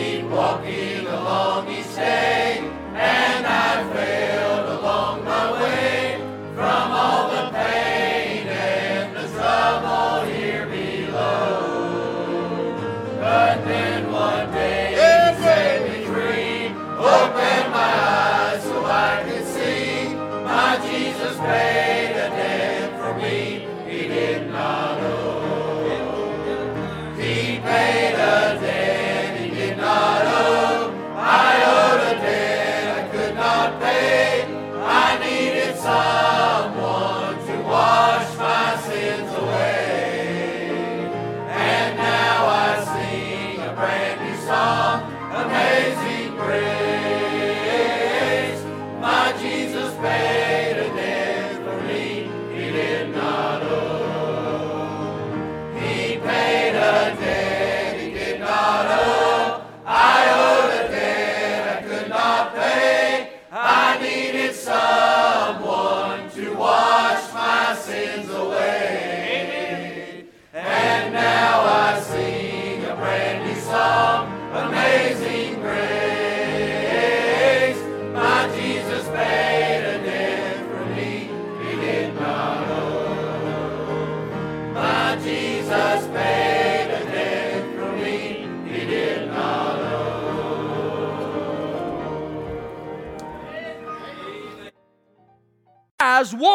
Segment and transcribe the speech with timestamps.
[0.00, 2.39] keep walking along each day,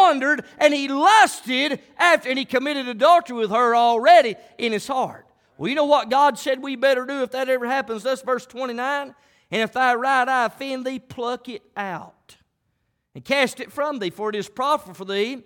[0.06, 5.26] wandered and he lusted after and he committed adultery with her already in his heart.
[5.58, 8.04] Well, you know what God said we better do if that ever happens?
[8.04, 9.16] That's verse 29.
[9.52, 12.38] And if thy right eye offend thee, pluck it out
[13.14, 15.44] and cast it from thee, for it is profitable for thee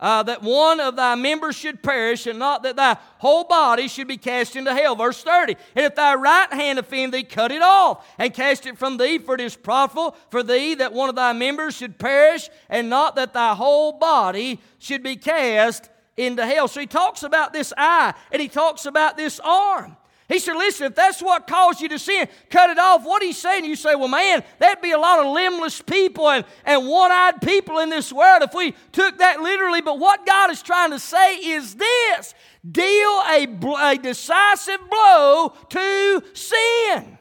[0.00, 4.08] uh, that one of thy members should perish, and not that thy whole body should
[4.08, 4.96] be cast into hell.
[4.96, 5.56] Verse 30.
[5.76, 9.18] And if thy right hand offend thee, cut it off and cast it from thee,
[9.18, 13.14] for it is profitable for thee that one of thy members should perish, and not
[13.16, 16.66] that thy whole body should be cast into hell.
[16.66, 19.96] So he talks about this eye, and he talks about this arm.
[20.30, 23.02] He said, Listen, if that's what caused you to sin, cut it off.
[23.02, 26.44] What he's saying, you say, Well, man, that'd be a lot of limbless people and,
[26.64, 29.80] and one eyed people in this world if we took that literally.
[29.80, 32.34] But what God is trying to say is this
[32.70, 33.48] deal a,
[33.80, 37.18] a decisive blow to sin.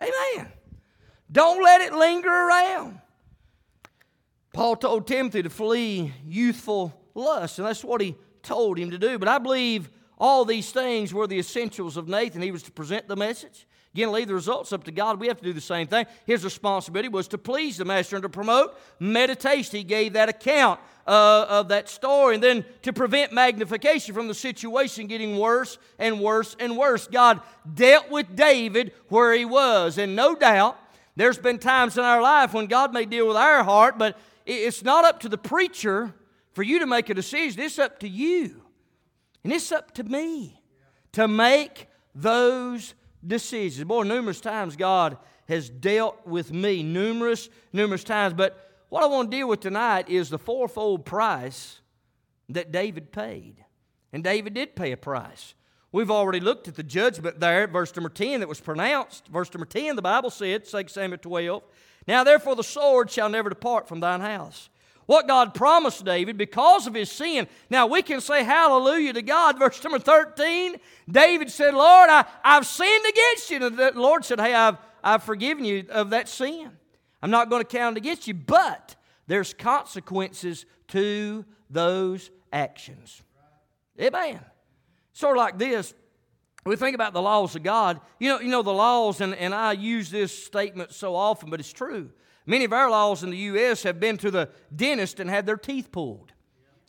[0.00, 0.52] Amen.
[1.32, 3.00] Don't let it linger around.
[4.52, 8.14] Paul told Timothy to flee youthful lust, and that's what he
[8.44, 9.18] told him to do.
[9.18, 12.42] But I believe all these things were the essentials of Nathan.
[12.42, 13.66] He was to present the message.
[13.94, 15.18] Again, leave the results up to God.
[15.18, 16.06] We have to do the same thing.
[16.26, 19.78] His responsibility was to please the master and to promote meditation.
[19.78, 22.34] He gave that account uh, of that story.
[22.34, 27.06] And then to prevent magnification from the situation getting worse and worse and worse.
[27.08, 27.40] God
[27.74, 29.96] dealt with David where he was.
[29.96, 30.78] And no doubt,
[31.16, 34.84] there's been times in our life when God may deal with our heart, but it's
[34.84, 36.14] not up to the preacher
[36.52, 37.62] for you to make a decision.
[37.62, 38.62] It's up to you.
[39.44, 40.60] And it's up to me
[41.12, 42.94] to make those
[43.26, 43.84] decisions.
[43.84, 45.16] Boy, numerous times God
[45.48, 48.34] has dealt with me, numerous, numerous times.
[48.34, 51.80] But what I want to deal with tonight is the fourfold price
[52.48, 53.64] that David paid.
[54.12, 55.54] And David did pay a price.
[55.90, 59.26] We've already looked at the judgment there, verse number 10, that was pronounced.
[59.28, 61.62] Verse number 10, the Bible said, 2 Samuel 12,
[62.06, 64.68] Now therefore the sword shall never depart from thine house
[65.08, 67.48] what God promised David because of his sin.
[67.70, 69.58] Now we can say hallelujah to God.
[69.58, 70.76] Verse number 13,
[71.10, 73.64] David said, Lord, I, I've sinned against you.
[73.64, 76.72] And the Lord said, Hey, I've, I've forgiven you of that sin.
[77.22, 78.96] I'm not going to count it against you, but
[79.26, 83.22] there's consequences to those actions.
[83.98, 84.40] Amen.
[85.14, 85.94] Sort of like this.
[86.66, 87.98] We think about the laws of God.
[88.20, 91.60] You know, you know the laws, and, and I use this statement so often, but
[91.60, 92.10] it's true.
[92.48, 93.82] Many of our laws in the U.S.
[93.82, 96.32] have been to the dentist and had their teeth pulled.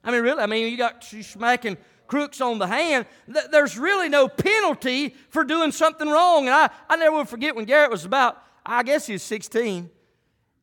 [0.06, 1.76] I mean, really, I mean, you got smacking
[2.08, 3.06] crooks on the hand.
[3.28, 6.46] There's really no penalty for doing something wrong.
[6.48, 9.90] And I, I never will forget when Garrett was about, I guess he was 16.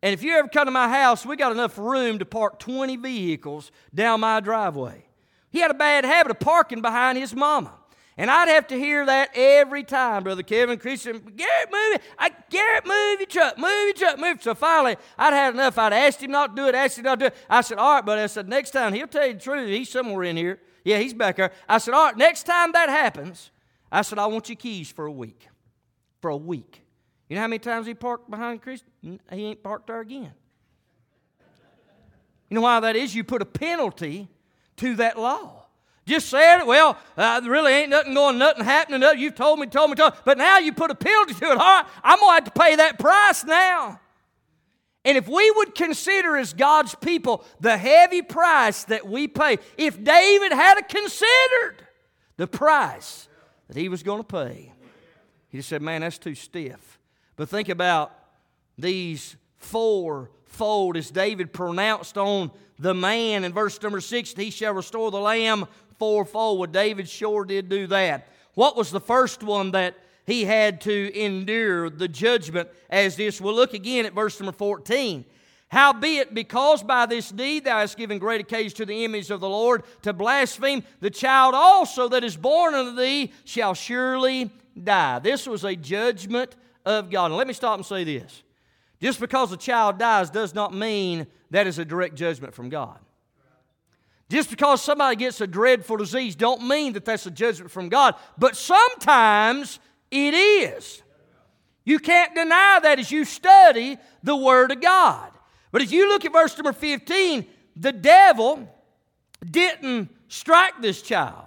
[0.02, 2.96] And if you ever come to my house, we got enough room to park 20
[2.96, 5.04] vehicles down my driveway.
[5.50, 7.74] He had a bad habit of parking behind his mama.
[8.18, 12.02] And I'd have to hear that every time, Brother Kevin, Christian, Garrett, move it.
[12.18, 14.42] I, Garrett, move your truck, move your truck, move.
[14.42, 15.76] So finally, I'd had enough.
[15.76, 17.36] I'd asked him not to do it, asked him not to do it.
[17.50, 18.22] I said, all right, buddy.
[18.22, 19.68] I said, next time, he'll tell you the truth.
[19.68, 20.60] He's somewhere in here.
[20.82, 21.52] Yeah, he's back there.
[21.68, 23.50] I said, all right, next time that happens,
[23.92, 25.48] I said, I want your keys for a week.
[26.22, 26.82] For a week.
[27.28, 28.88] You know how many times he parked behind Christian?
[29.02, 30.32] He ain't parked there again.
[32.48, 33.14] You know why that is?
[33.14, 34.28] You put a penalty
[34.76, 35.65] to that law.
[36.06, 36.66] Just said it.
[36.66, 39.02] Well, uh, really ain't nothing going, nothing happening.
[39.18, 40.20] You've told me, told me, told me.
[40.24, 41.50] But now you put a penalty to it.
[41.50, 44.00] All right, I'm going to have to pay that price now.
[45.04, 50.02] And if we would consider as God's people the heavy price that we pay, if
[50.02, 51.86] David had considered
[52.36, 53.28] the price
[53.68, 54.72] that he was going to pay,
[55.48, 57.00] he just said, Man, that's too stiff.
[57.34, 58.12] But think about
[58.78, 65.10] these fourfold as David pronounced on the man in verse number six, he shall restore
[65.10, 65.66] the lamb
[65.98, 66.58] fourfold.
[66.58, 68.28] Well, David sure did do that.
[68.54, 69.96] What was the first one that
[70.26, 73.40] he had to endure the judgment as this?
[73.40, 75.24] We'll look again at verse number 14.
[75.68, 79.48] Howbeit, because by this deed thou hast given great occasion to the image of the
[79.48, 84.50] Lord to blaspheme, the child also that is born unto thee shall surely
[84.80, 85.18] die.
[85.18, 86.54] This was a judgment
[86.84, 87.26] of God.
[87.26, 88.42] And let me stop and say this.
[89.02, 92.98] Just because a child dies does not mean that is a direct judgment from God.
[94.28, 98.16] Just because somebody gets a dreadful disease don't mean that that's a judgment from God,
[98.36, 99.78] but sometimes
[100.10, 101.02] it is.
[101.84, 105.30] You can't deny that as you study the Word of God.
[105.70, 107.46] But if you look at verse number 15,
[107.76, 108.68] the devil
[109.48, 111.44] didn't strike this child.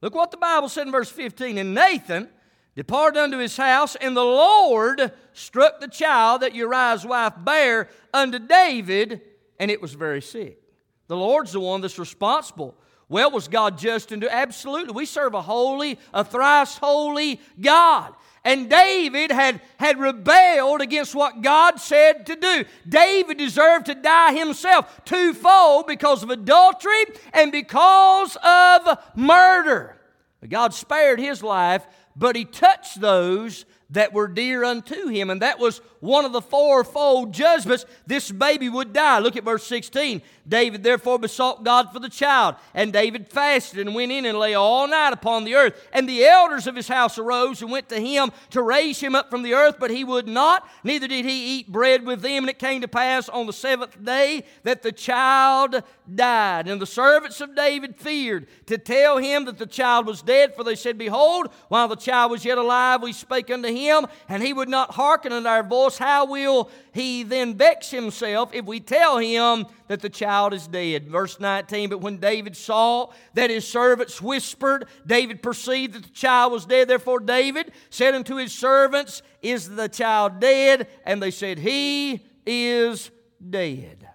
[0.00, 1.58] Look what the Bible said in verse 15.
[1.58, 2.28] And Nathan
[2.76, 8.38] departed unto his house, and the Lord struck the child that Uriah's wife bare unto
[8.38, 9.22] David,
[9.58, 10.63] and it was very sick.
[11.06, 12.74] The Lord's the one that's responsible.
[13.08, 14.28] Well, was God just and do?
[14.28, 14.94] Absolutely.
[14.94, 18.14] We serve a holy, a thrice holy God.
[18.44, 22.64] And David had, had rebelled against what God said to do.
[22.86, 29.96] David deserved to die himself twofold because of adultery and because of murder.
[30.40, 31.86] But God spared his life,
[32.16, 35.30] but he touched those that were dear unto him.
[35.30, 37.86] And that was one of the fourfold judgments.
[38.06, 39.20] This baby would die.
[39.20, 40.20] Look at verse 16.
[40.46, 42.56] David therefore besought God for the child.
[42.74, 45.88] And David fasted and went in and lay all night upon the earth.
[45.92, 49.30] And the elders of his house arose and went to him to raise him up
[49.30, 52.44] from the earth, but he would not, neither did he eat bread with them.
[52.44, 55.82] And it came to pass on the seventh day that the child
[56.12, 56.68] died.
[56.68, 60.64] And the servants of David feared to tell him that the child was dead, for
[60.64, 64.52] they said, Behold, while the child was yet alive, we spake unto him, and he
[64.52, 65.96] would not hearken unto our voice.
[65.96, 71.08] How will he then vex himself if we tell him that the child is dead.
[71.08, 76.52] Verse 19, but when David saw that his servants whispered, David perceived that the child
[76.52, 76.88] was dead.
[76.88, 80.88] Therefore, David said unto his servants, Is the child dead?
[81.06, 83.10] And they said, He is
[83.48, 84.08] dead.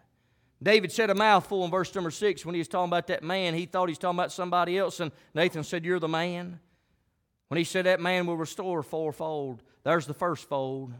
[0.61, 3.53] David said a mouthful in verse number six when he was talking about that man.
[3.53, 6.59] He thought he was talking about somebody else, and Nathan said, You're the man.
[7.47, 10.93] When he said that man will restore fourfold, there's the first fold.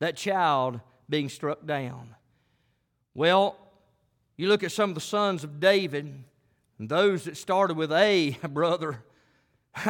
[0.00, 2.14] That child being struck down.
[3.14, 3.56] Well,
[4.36, 6.24] you look at some of the sons of David,
[6.78, 9.04] and those that started with A, brother,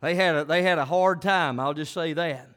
[0.00, 2.48] they had a, they had a hard time, I'll just say that.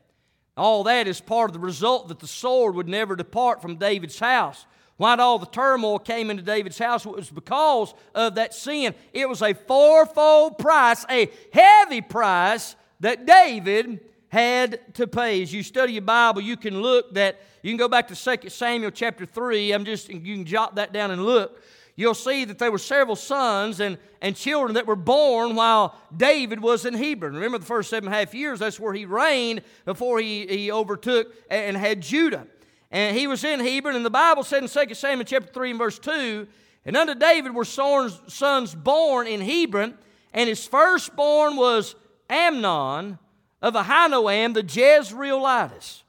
[0.57, 4.19] All that is part of the result that the sword would never depart from David's
[4.19, 4.65] house.
[4.97, 7.05] Why all the turmoil came into David's house?
[7.05, 8.93] It was because of that sin.
[9.13, 15.41] It was a fourfold price, a heavy price that David had to pay.
[15.41, 18.49] As you study your Bible, you can look that you can go back to 2
[18.49, 19.71] Samuel chapter 3.
[19.73, 21.61] I'm just you can jot that down and look.
[21.95, 26.61] You'll see that there were several sons and, and children that were born while David
[26.61, 27.33] was in Hebron.
[27.33, 30.71] Remember the first seven and a half years, that's where he reigned before he, he
[30.71, 32.47] overtook and had Judah.
[32.89, 35.79] And he was in Hebron, and the Bible said in 2 Samuel chapter 3 and
[35.79, 36.47] verse 2,
[36.85, 39.93] and unto David were sons born in Hebron,
[40.33, 41.95] and his firstborn was
[42.29, 43.19] Amnon,
[43.61, 46.03] of Ahinoam the Jezreelitess.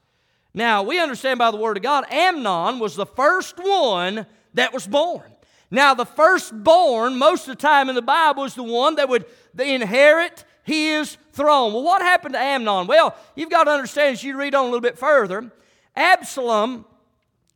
[0.53, 4.85] Now, we understand by the Word of God, Amnon was the first one that was
[4.85, 5.23] born.
[5.69, 9.25] Now, the firstborn, most of the time in the Bible, is the one that would
[9.57, 11.73] inherit his throne.
[11.73, 12.87] Well, what happened to Amnon?
[12.87, 15.51] Well, you've got to understand as you read on a little bit further,
[15.95, 16.85] Absalom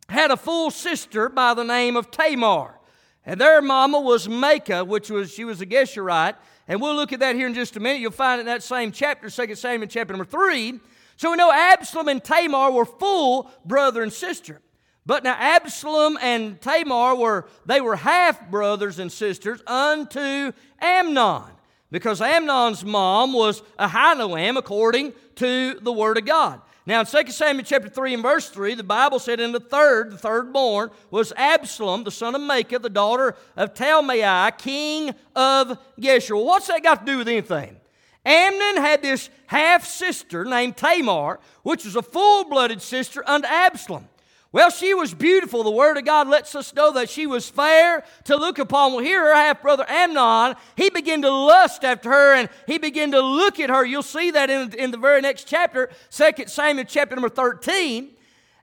[0.08, 2.80] had a full sister by the name of Tamar.
[3.25, 6.36] And their mama was Maacah, which was, she was a Geshurite.
[6.67, 8.00] And we'll look at that here in just a minute.
[8.00, 10.79] You'll find it in that same chapter, 2 Samuel chapter number 3.
[11.17, 14.62] So we know Absalom and Tamar were full brother and sister.
[15.05, 20.51] But now Absalom and Tamar were they were half brothers and sisters unto
[20.82, 21.44] Amnon.
[21.91, 26.62] Because Amnon's mom was Ahinoam according to the word of God.
[26.88, 30.12] Now, in 2 Samuel chapter 3 and verse 3, the Bible said, In the third,
[30.12, 35.80] the third born, was Absalom, the son of Maacah, the daughter of Talmai, king of
[36.00, 36.44] Geshur.
[36.44, 37.77] What's that got to do with anything?
[38.24, 44.08] Amnon had this half sister named Tamar, which was a full blooded sister unto Absalom.
[44.56, 45.64] Well, she was beautiful.
[45.64, 48.94] The Word of God lets us know that she was fair to look upon.
[48.94, 53.12] Well, here, her half brother Amnon, he began to lust after her and he began
[53.12, 53.84] to look at her.
[53.84, 58.12] You'll see that in, in the very next chapter, 2 Samuel chapter number 13.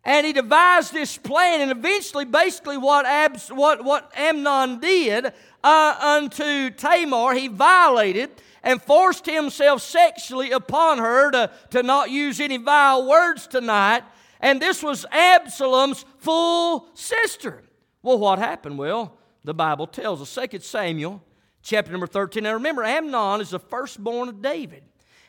[0.07, 5.31] And he devised this plan, and eventually, basically, what, Abs, what, what Amnon did
[5.63, 8.31] uh, unto Tamar, he violated
[8.63, 14.05] and forced himself sexually upon her to, to not use any vile words tonight
[14.43, 17.63] and this was Absalom's full sister.
[18.03, 18.77] Well, what happened?
[18.77, 21.23] Well, the Bible tells us, 2 Samuel
[21.63, 22.43] chapter number 13.
[22.43, 24.83] Now remember, Amnon is the firstborn of David.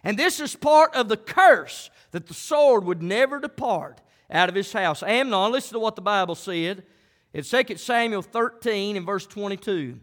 [0.03, 4.55] And this is part of the curse that the sword would never depart out of
[4.55, 5.03] his house.
[5.03, 6.83] Amnon, listen to what the Bible said
[7.33, 9.99] in 2 Samuel 13 and verse 22.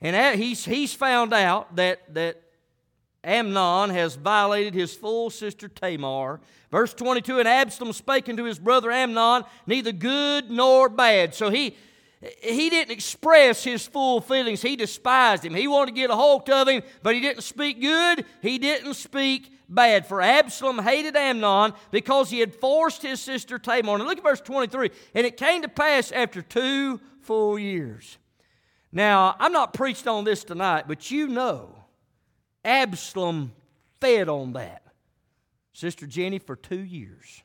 [0.00, 2.40] And he's, he's found out that, that
[3.28, 6.40] Amnon has violated his full sister Tamar.
[6.70, 11.34] Verse 22 And Absalom spake unto his brother Amnon, neither good nor bad.
[11.34, 11.76] So he,
[12.42, 14.62] he didn't express his full feelings.
[14.62, 15.54] He despised him.
[15.54, 18.24] He wanted to get a hold of him, but he didn't speak good.
[18.40, 20.06] He didn't speak bad.
[20.06, 23.96] For Absalom hated Amnon because he had forced his sister Tamar.
[23.96, 24.90] And look at verse 23.
[25.14, 28.16] And it came to pass after two full years.
[28.90, 31.77] Now, I'm not preached on this tonight, but you know
[32.64, 33.52] Absalom
[34.00, 34.82] fed on that.
[35.72, 37.42] Sister Jenny, for two years,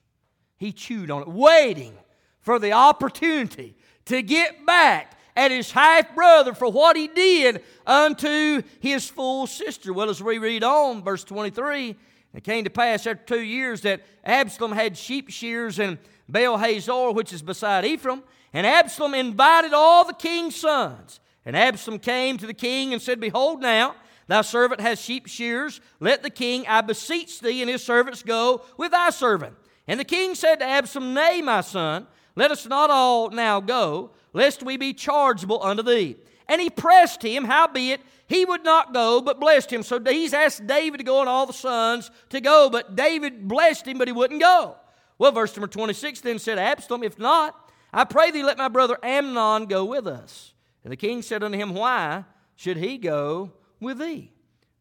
[0.58, 1.94] he chewed on it, waiting
[2.42, 8.62] for the opportunity to get back at his half brother for what he did unto
[8.80, 9.94] his full sister.
[9.94, 11.96] Well, as we read on, verse 23,
[12.34, 17.12] it came to pass after two years that Absalom had sheep shears in Baal Hazor,
[17.12, 21.20] which is beside Ephraim, and Absalom invited all the king's sons.
[21.46, 23.96] And Absalom came to the king and said, Behold, now
[24.28, 25.82] Thy servant has sheep shears.
[26.00, 29.56] Let the king, I beseech thee, and his servants go with thy servant.
[29.88, 34.12] And the king said to Absalom, Nay, my son, let us not all now go,
[34.32, 36.18] lest we be chargeable unto thee.
[36.48, 39.84] And he pressed him, howbeit he would not go, but blessed him.
[39.84, 43.88] So he's asked David to go and all the sons to go, but David blessed
[43.88, 44.76] him, but he wouldn't go.
[45.18, 48.98] Well, verse number 26 then said, Absalom, if not, I pray thee let my brother
[49.04, 50.54] Amnon go with us.
[50.84, 52.26] And the king said unto him, Why
[52.56, 53.52] should he go
[53.84, 54.32] with thee.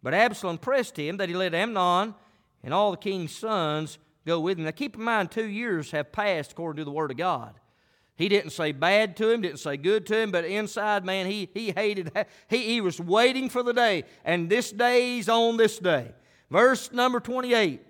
[0.02, 2.14] But Absalom pressed him that he let Amnon
[2.62, 4.64] and all the king's sons go with him.
[4.64, 7.54] Now keep in mind, two years have passed according to the word of God.
[8.16, 11.48] He didn't say bad to him, didn't say good to him, but inside, man, he,
[11.54, 12.12] he hated,
[12.48, 16.12] he, he was waiting for the day, and this day's on this day.
[16.50, 17.80] Verse number 28.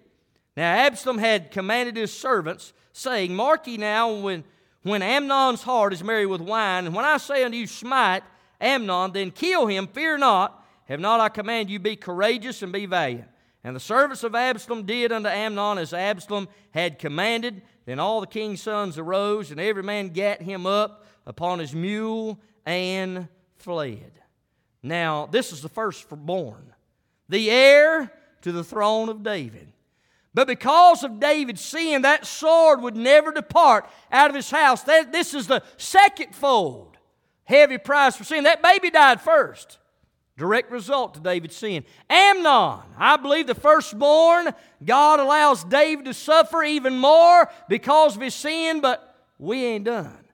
[0.57, 4.45] Now Absalom had commanded his servants, saying, Mark ye now, when,
[4.83, 8.23] when Amnon's heart is merry with wine, and when I say unto you, smite
[8.61, 10.62] Amnon, then kill him, fear not,
[10.93, 13.29] have not I commanded you be courageous and be valiant?
[13.65, 17.63] And the servants of Absalom did unto Amnon as Absalom had commanded.
[17.87, 22.39] Then all the king's sons arose, and every man gat him up upon his mule
[22.67, 24.13] and fled.
[24.83, 26.75] Now, this is the firstborn,
[27.27, 29.73] the heir to the throne of David.
[30.35, 34.83] But because of David's sin, that sword would never depart out of his house.
[34.83, 36.99] That, this is the second fold
[37.45, 38.45] heavy price for sin.
[38.45, 39.79] That baby died first.
[40.43, 41.85] Direct result to David's sin.
[42.11, 44.49] Amnon, I believe the firstborn,
[44.85, 50.25] God allows David to suffer even more because of his sin, but we ain't done.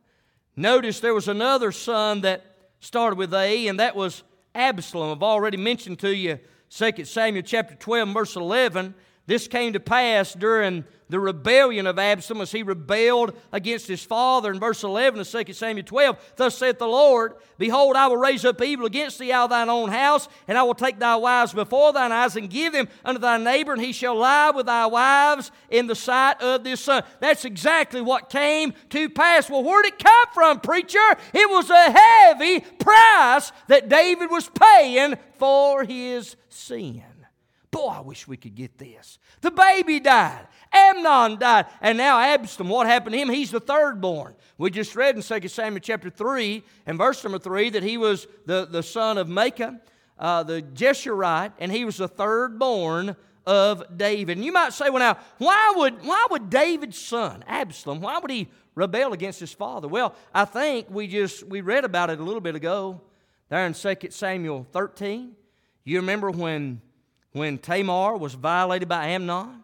[0.57, 4.23] Notice there was another son that started with A, and that was
[4.55, 5.11] Absalom.
[5.11, 6.39] I've already mentioned to you
[6.71, 8.95] 2 Samuel chapter 12, verse 11.
[9.27, 14.51] This came to pass during the rebellion of Absalom as he rebelled against his father.
[14.51, 18.45] In verse 11 of 2 Samuel 12, Thus saith the Lord, Behold, I will raise
[18.45, 21.53] up evil against thee out of thine own house, and I will take thy wives
[21.53, 24.87] before thine eyes and give them unto thy neighbor, and he shall lie with thy
[24.87, 27.03] wives in the sight of this son.
[27.21, 29.51] That's exactly what came to pass.
[29.51, 30.99] Well, where'd it come from, preacher?
[31.33, 37.03] It was a heavy price that David was paying for his sin.
[37.71, 39.19] Boy, I wish we could get this.
[39.41, 40.47] The baby died.
[40.73, 41.67] Amnon died.
[41.81, 43.29] And now Absalom, what happened to him?
[43.29, 44.35] He's the third born.
[44.57, 48.27] We just read in 2 Samuel chapter 3 and verse number 3 that he was
[48.47, 49.81] the, the son of Maacah,
[50.19, 54.37] uh, the Jeshurite, and he was the third born of David.
[54.37, 58.31] And you might say, well, now, why would, why would David's son, Absalom, why would
[58.31, 59.89] he rebel against his father?
[59.89, 63.01] Well, I think we just, we read about it a little bit ago
[63.49, 65.33] there in 2 Samuel 13.
[65.85, 66.83] You remember when
[67.33, 69.58] when Tamar was violated by Amnon,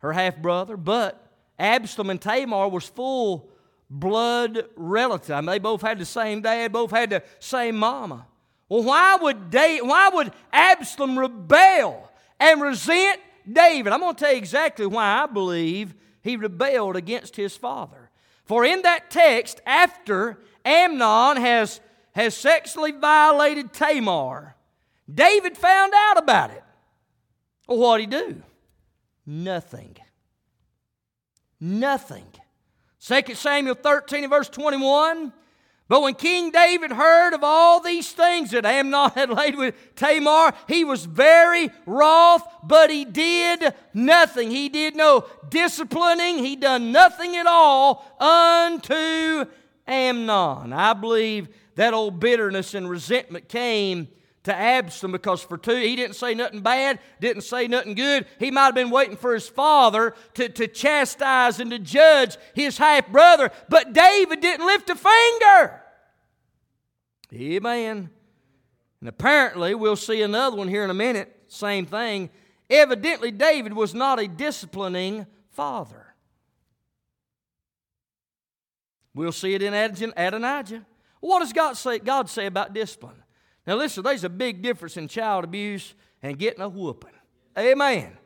[0.00, 1.26] her half brother, but
[1.58, 3.50] Absalom and Tamar was full
[3.88, 5.30] blood relative.
[5.30, 8.26] I mean, they both had the same dad, both had the same mama.
[8.68, 13.92] Well, why would, David, why would Absalom rebel and resent David?
[13.92, 18.10] I'm going to tell you exactly why I believe he rebelled against his father.
[18.44, 21.80] For in that text, after Amnon has,
[22.12, 24.54] has sexually violated Tamar,
[25.12, 26.62] David found out about it.
[27.66, 28.42] Well, what'd he do?
[29.30, 29.96] Nothing.
[31.60, 32.26] Nothing.
[33.06, 35.32] 2 Samuel 13 and verse 21
[35.90, 40.52] but when King David heard of all these things that Amnon had laid with Tamar,
[40.68, 44.52] he was very wroth, but he did nothing.
[44.52, 49.46] He did no disciplining, he done nothing at all unto
[49.88, 50.72] Amnon.
[50.72, 54.06] I believe that old bitterness and resentment came
[54.44, 58.26] to Absalom because for two, he didn't say nothing bad, didn't say nothing good.
[58.38, 62.78] He might have been waiting for his father to, to chastise and to judge his
[62.78, 65.82] half brother, but David didn't lift a finger.
[67.32, 68.10] Amen.
[69.00, 72.30] And apparently, we'll see another one here in a minute, same thing.
[72.68, 76.14] Evidently, David was not a disciplining father.
[79.14, 80.86] We'll see it in Adonijah.
[81.20, 83.22] What does God say, God say about discipline?
[83.70, 87.12] Now, listen, there's a big difference in child abuse and getting a whooping.
[87.56, 88.18] Amen.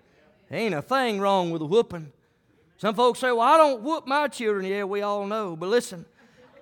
[0.49, 2.11] There ain't a thing wrong with a whooping.
[2.79, 4.65] Some folks say, well, I don't whoop my children.
[4.65, 5.55] Yeah, we all know.
[5.55, 6.07] But listen,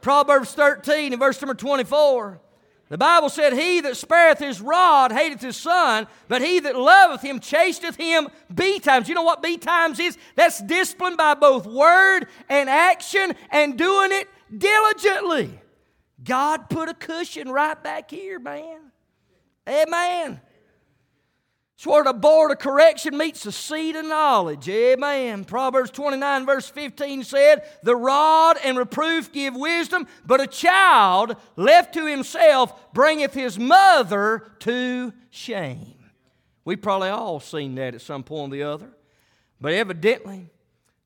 [0.01, 2.41] Proverbs 13 and verse number 24.
[2.89, 7.23] The Bible said, He that spareth his rod hateth his son, but he that loveth
[7.23, 9.09] him chasteth him betimes.
[9.09, 10.19] You know what betimes is?
[10.35, 15.62] That's discipline by both word and action and doing it diligently.
[16.23, 18.93] God put a cushion right back here, man.
[19.69, 20.41] Amen.
[21.83, 24.69] It's where the board of correction meets the seat of knowledge.
[24.69, 25.45] Amen.
[25.45, 31.95] Proverbs 29, verse 15 said, The rod and reproof give wisdom, but a child left
[31.95, 36.05] to himself bringeth his mother to shame.
[36.65, 38.91] We probably all seen that at some point or the other.
[39.61, 40.51] But evidently,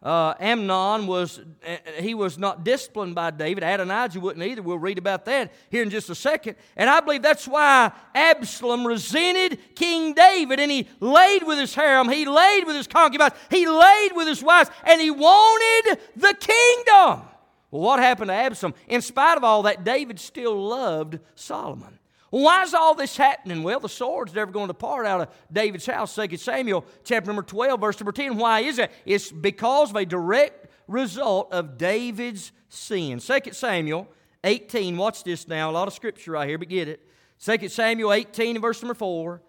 [0.02, 3.64] uh, Amnon was, uh, he was not disciplined by David.
[3.64, 4.62] Adonijah wouldn't either.
[4.62, 6.56] We'll read about that here in just a second.
[6.76, 12.08] And I believe that's why Absalom resented King David and he laid with his harem,
[12.08, 17.26] he laid with his concubines, he laid with his wives, and he wanted the kingdom.
[17.70, 18.74] Well, what happened to Absalom?
[18.88, 21.98] In spite of all that, David still loved Solomon.
[22.36, 23.62] Why is all this happening?
[23.62, 26.14] Well, the sword's never going to part out of David's house.
[26.14, 28.36] 2 Samuel chapter number 12, verse number 10.
[28.36, 28.92] Why is that?
[29.06, 33.20] It's because of a direct result of David's sin.
[33.20, 34.06] 2 Samuel
[34.44, 35.70] 18, watch this now.
[35.70, 37.08] A lot of scripture right here, but get it.
[37.42, 39.40] 2 Samuel 18 and verse number 4.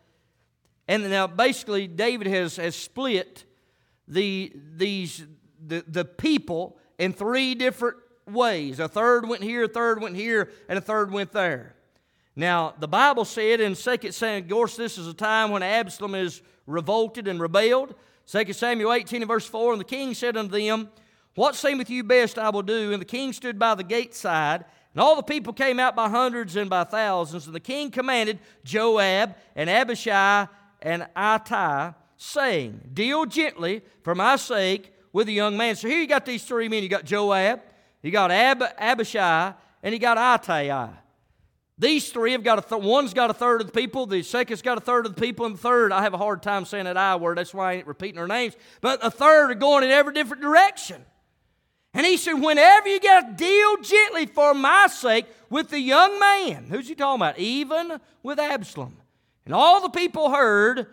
[0.88, 3.44] And now basically David has, has split
[4.08, 5.26] the, these,
[5.60, 8.80] the, the people in three different ways.
[8.80, 11.74] A third went here, a third went here, and a third went there.
[12.38, 16.14] Now, the Bible said in 2 Samuel, of course, this is a time when Absalom
[16.14, 17.96] is revolted and rebelled.
[18.28, 20.90] 2 Samuel 18 and verse 4 And the king said unto them,
[21.34, 22.94] What seemeth you best I will do?
[22.94, 26.10] And the king stood by the gate side, and all the people came out by
[26.10, 27.48] hundreds and by thousands.
[27.48, 30.48] And the king commanded Joab and Abishai
[30.84, 35.76] and Ittai, saying, Deal gently for my sake with the young man.
[35.76, 36.84] So here you got these three men.
[36.84, 37.62] You got Joab,
[38.04, 40.90] you got Ab- Abishai, and you got Ittai.
[41.80, 44.64] These three have got a th- one's got a third of the people, the second's
[44.64, 46.86] got a third of the people, and the third, I have a hard time saying
[46.86, 49.84] that I word, that's why I ain't repeating their names, but a third are going
[49.84, 51.06] in every different direction.
[51.94, 56.20] And he said, Whenever you got to deal gently for my sake with the young
[56.20, 57.40] man, who's he talking about?
[57.40, 58.98] Even with Absalom.
[59.46, 60.88] And all the people heard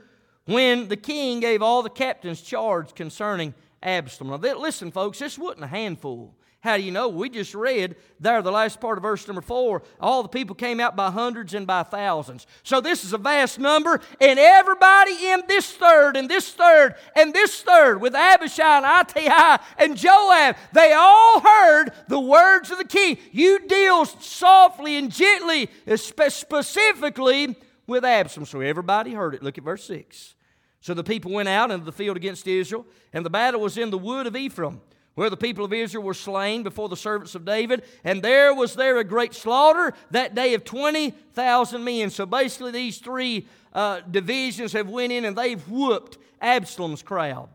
[0.47, 4.41] when the king gave all the captains charge concerning Absalom.
[4.41, 6.35] Now, listen, folks, this wasn't a handful.
[6.65, 7.11] How do you know?
[7.11, 9.83] We just read there, the last part of verse number four.
[10.01, 12.47] All the people came out by hundreds and by thousands.
[12.63, 17.35] So this is a vast number, and everybody in this third, and this third, and
[17.35, 22.85] this third, with Abishai and Ittai and Joab, they all heard the words of the
[22.87, 23.19] king.
[23.31, 28.47] You deal softly and gently, specifically with Absalom.
[28.47, 29.43] So everybody heard it.
[29.43, 30.35] Look at verse 6.
[30.81, 33.91] So the people went out into the field against Israel, and the battle was in
[33.91, 34.81] the wood of Ephraim
[35.15, 38.75] where the people of Israel were slain before the servants of David, and there was
[38.75, 42.11] there a great slaughter that day of 20,000 men.
[42.11, 47.49] So basically these three uh, divisions have went in and they've whooped Absalom's crowd.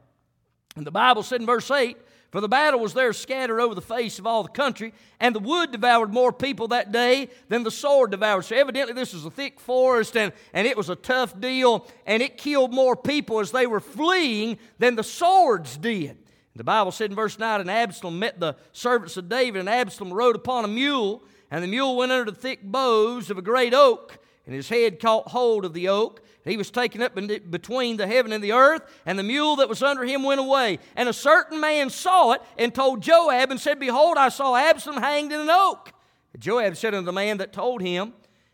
[0.76, 1.98] And the Bible said in verse 8,
[2.32, 5.39] for the battle was there scattered over the face of all the country, and the
[5.39, 8.45] wood devoured more people that day than the sword devoured.
[8.45, 12.22] So, evidently, this was a thick forest, and, and it was a tough deal, and
[12.22, 16.17] it killed more people as they were fleeing than the swords did.
[16.60, 20.12] The Bible said in verse 9, and Absalom met the servants of David, and Absalom
[20.12, 23.74] rode upon a mule, and the mule went under the thick boughs of a great
[23.74, 24.17] oak.
[24.45, 26.22] and his head caught hold of the oak.
[26.43, 29.82] He was taken up between the heaven and the earth, and the mule that was
[29.82, 30.80] under him went away.
[30.98, 35.02] And a certain man saw it and told Joab and said, Behold, I saw Absalom
[35.02, 35.93] hanged in an oak.
[36.38, 38.12] Joab said unto the man that told him,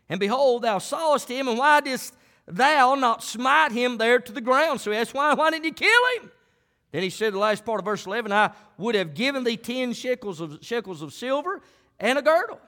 [0.08, 2.14] And behold, thou sawest him, and why didst
[2.46, 4.80] thou not smite him there to the ground?
[4.80, 6.30] So he asked, Why, why didn't you kill him?
[6.96, 9.92] Then he said, the last part of verse 11, I would have given thee ten
[9.92, 11.60] shekels of, shekels of silver
[12.00, 12.58] and a girdle.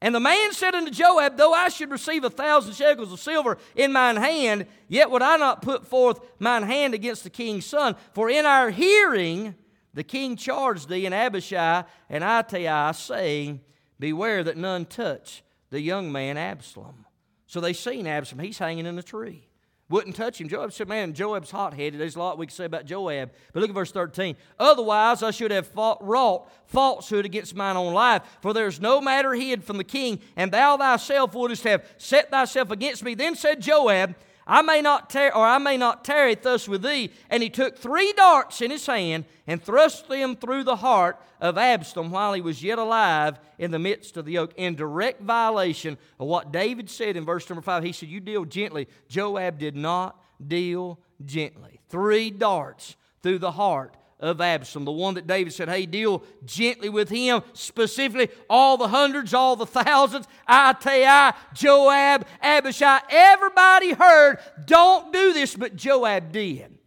[0.00, 3.58] And the man said unto Joab, Though I should receive a thousand shekels of silver
[3.76, 7.94] in mine hand, yet would I not put forth mine hand against the king's son.
[8.12, 9.54] For in our hearing
[9.94, 13.60] the king charged thee and Abishai and Ittai, saying,
[14.00, 17.06] Beware that none touch the young man Absalom.
[17.46, 19.46] So they seen Absalom, he's hanging in a tree
[19.88, 20.48] wouldn't touch him.
[20.48, 22.00] Joab said, Man, Joab's hot headed.
[22.00, 23.30] There's a lot we can say about Joab.
[23.52, 24.36] But look at verse 13.
[24.58, 28.22] Otherwise, I should have fought, wrought falsehood against mine own life.
[28.42, 32.70] For there's no matter hid from the king, and thou thyself wouldst have set thyself
[32.72, 33.14] against me.
[33.14, 34.16] Then said Joab,
[34.46, 37.10] I may not tarry, or I may not tarry thus with thee.
[37.28, 41.58] And he took three darts in his hand and thrust them through the heart of
[41.58, 45.98] Absalom while he was yet alive in the midst of the oak, in direct violation
[46.20, 47.82] of what David said in verse number five.
[47.82, 48.86] He said, You deal gently.
[49.08, 51.80] Joab did not deal gently.
[51.88, 56.88] Three darts through the heart of Absalom, the one that David said, Hey, deal gently
[56.88, 63.00] with him, specifically all the hundreds, all the thousands, Ittai, Joab, Abishai.
[63.10, 66.78] Everybody heard, Don't do this, but Joab did.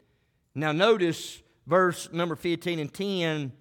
[0.56, 3.52] Now, notice verse number 15 and 10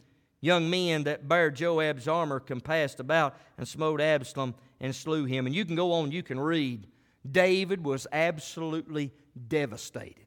[0.40, 5.46] young men that bare Joab's armor compassed about and smote Absalom and slew him.
[5.46, 6.86] And you can go on, you can read.
[7.30, 9.12] David was absolutely
[9.48, 10.26] devastated.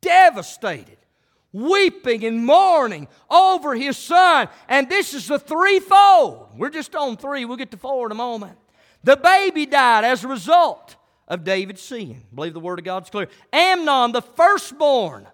[0.00, 0.98] Devastated
[1.54, 4.48] weeping and mourning over his son.
[4.68, 6.48] And this is the threefold.
[6.58, 7.46] We're just on three.
[7.46, 8.58] We'll get to four in a moment.
[9.04, 10.96] The baby died as a result
[11.28, 12.22] of David's sin.
[12.30, 13.28] I believe the word of God's clear.
[13.52, 15.26] Amnon, the firstborn,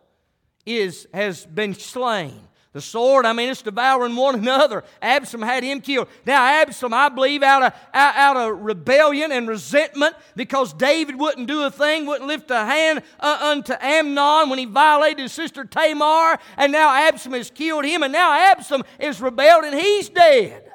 [0.66, 2.40] is, has been slain.
[2.72, 4.84] The sword, I mean, it's devouring one another.
[5.02, 6.08] Absalom had him killed.
[6.24, 11.62] Now, Absalom, I believe, out of, out, of rebellion and resentment because David wouldn't do
[11.62, 16.38] a thing, wouldn't lift a hand uh, unto Amnon when he violated his sister Tamar,
[16.56, 20.70] and now Absalom has killed him, and now Absalom is rebelled and he's dead.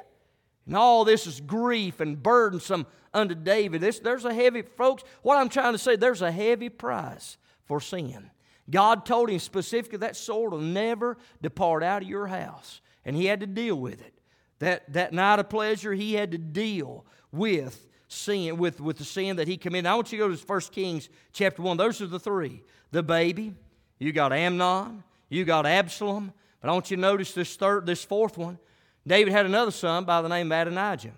[0.66, 3.80] And all this is grief and burdensome unto David.
[3.80, 7.80] This, there's a heavy, folks, what I'm trying to say, there's a heavy price for
[7.80, 8.30] sin.
[8.68, 12.80] God told him specifically that sword will never depart out of your house.
[13.04, 14.14] And he had to deal with it.
[14.58, 19.36] That, that night of pleasure, he had to deal with sin, with, with the sin
[19.36, 19.86] that he committed.
[19.86, 21.76] I want you to go to 1 Kings chapter 1.
[21.76, 22.62] Those are the three.
[22.90, 23.54] The baby,
[23.98, 26.32] you got Amnon, you got Absalom.
[26.60, 28.58] But I want you to notice this third, this fourth one.
[29.06, 31.12] David had another son by the name of Adonijah.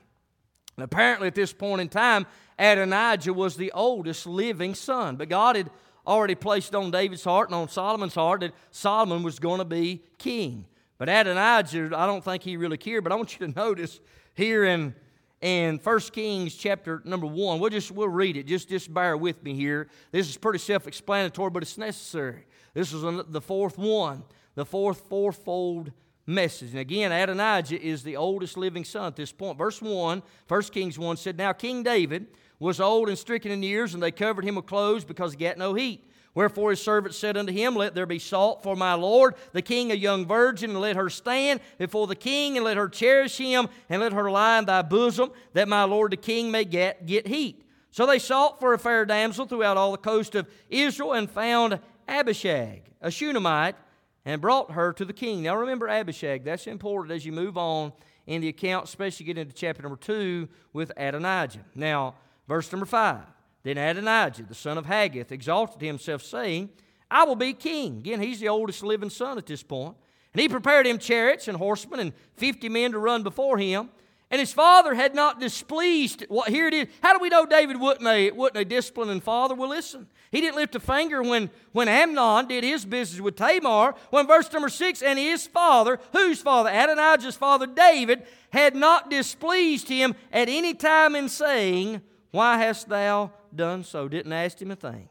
[0.77, 2.27] And apparently at this point in time,
[2.59, 5.17] Adonijah was the oldest living son.
[5.17, 5.71] But God had
[6.09, 10.03] already placed on David's heart and on Solomon's heart that Solomon was going to be
[10.17, 10.65] king.
[10.97, 13.05] But Adonijah, I don't think he really cared.
[13.05, 14.01] But I want you to notice
[14.35, 14.95] here in
[15.41, 17.61] in 1 Kings chapter number 1.
[17.61, 18.47] We'll just we'll read it.
[18.47, 19.89] Just just bear with me here.
[20.11, 22.47] This is pretty self-explanatory, but it's necessary.
[22.75, 25.93] This is the fourth one, the fourth fourfold
[26.27, 26.71] message.
[26.71, 29.59] And again, Adonijah is the oldest living son at this point.
[29.59, 32.27] Verse 1, 1 Kings 1 said, Now King David
[32.59, 35.59] was old and stricken in years, and they covered him with clothes because he got
[35.59, 36.05] no heat.
[36.35, 39.91] Wherefore his servants said unto him, Let there be salt for my Lord, the king,
[39.91, 43.69] a young virgin, and let her stand before the king, and let her cherish him,
[43.89, 47.27] and let her lie in thy bosom, that my Lord the king may get, get
[47.27, 47.65] heat.
[47.91, 51.81] So they sought for a fair damsel throughout all the coast of Israel, and found
[52.07, 53.77] Abishag, a Shunammite,
[54.25, 55.43] and brought her to the king.
[55.43, 57.93] Now remember Abishag, that's important as you move on
[58.29, 61.65] in the account, especially get into chapter number 2 with Adonijah.
[61.75, 62.15] Now,
[62.49, 63.21] Verse number 5
[63.63, 66.71] Then Adonijah, the son of Haggith, exalted himself, saying,
[67.11, 67.99] I will be king.
[67.99, 69.95] Again, he's the oldest living son at this point.
[70.33, 73.91] And he prepared him chariots and horsemen and 50 men to run before him.
[74.31, 76.27] And his father had not displeased.
[76.29, 76.89] Well, here it is.
[77.03, 79.55] How do we know David wasn't a, wasn't a disciplining father?
[79.55, 80.07] Well, listen.
[80.31, 83.95] He didn't lift a finger when, when Amnon did his business with Tamar.
[84.11, 86.69] When verse number six, and his father, whose father?
[86.69, 93.33] Adonijah's father, David, had not displeased him at any time in saying, why hast thou
[93.55, 94.09] done so?
[94.09, 95.09] Didn't ask him a thing.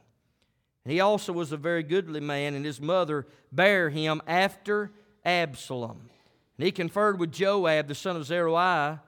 [0.85, 4.91] And He also was a very goodly man, and his mother bare him after
[5.25, 6.09] Absalom.
[6.57, 9.01] And he conferred with Joab, the son of Zeruiah,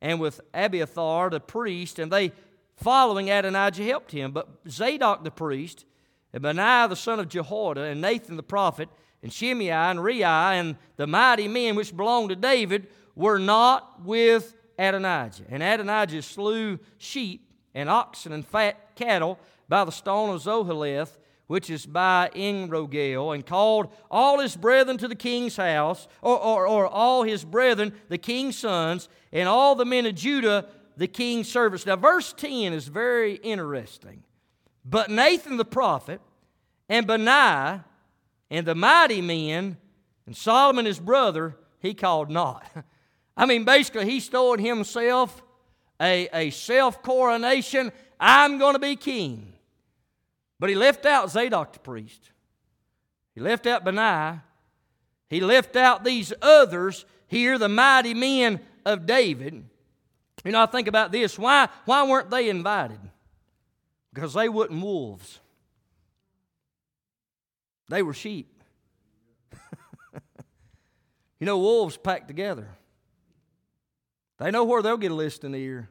[0.00, 2.32] and with Abiathar, the priest, and they,
[2.76, 4.32] following Adonijah, helped him.
[4.32, 5.84] But Zadok the priest,
[6.32, 8.88] and Benaiah the son of Jehoiada, and Nathan the prophet,
[9.22, 14.54] and Shimei and Rei, and the mighty men which belonged to David, were not with
[14.78, 15.44] Adonijah.
[15.48, 17.45] And Adonijah slew sheep
[17.76, 23.46] and oxen and fat cattle by the stone of Zoheleth, which is by Enrogel, and
[23.46, 28.18] called all his brethren to the king's house, or, or, or all his brethren, the
[28.18, 31.84] king's sons, and all the men of Judah, the king's servants.
[31.84, 34.24] Now, verse 10 is very interesting.
[34.82, 36.20] But Nathan the prophet,
[36.88, 37.84] and Benaiah,
[38.50, 39.76] and the mighty men,
[40.24, 42.66] and Solomon his brother, he called not.
[43.36, 45.42] I mean, basically, he's throwing himself
[46.00, 47.92] a, a self coronation.
[48.18, 49.52] I'm going to be king.
[50.58, 52.30] But he left out Zadok the priest.
[53.34, 54.42] He left out Benaiah.
[55.28, 59.64] He left out these others here, the mighty men of David.
[60.44, 61.38] You know, I think about this.
[61.38, 63.00] Why, why weren't they invited?
[64.14, 65.40] Because they wasn't wolves.
[67.88, 68.62] They were sheep.
[71.40, 72.68] you know, wolves pack together.
[74.38, 75.88] They know where they'll get a listening ear.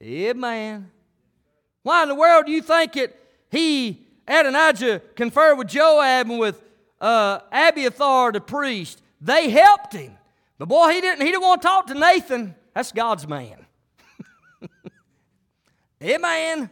[0.00, 0.90] Yeah, man.
[1.82, 3.16] Why in the world do you think it
[3.50, 6.62] he, Adonijah, conferred with Joab and with
[7.00, 9.02] uh, Abiathar the priest?
[9.20, 10.16] They helped him.
[10.58, 12.54] But boy, he didn't, he didn't want to talk to Nathan.
[12.74, 13.66] That's God's man.
[16.02, 16.70] Amen.